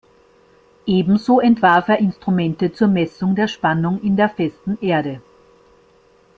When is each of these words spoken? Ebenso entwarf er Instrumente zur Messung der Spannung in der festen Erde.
Ebenso 0.87 1.39
entwarf 1.39 1.87
er 1.89 1.99
Instrumente 1.99 2.73
zur 2.73 2.87
Messung 2.87 3.35
der 3.35 3.47
Spannung 3.47 4.01
in 4.01 4.15
der 4.17 4.29
festen 4.29 4.79
Erde. 4.81 5.21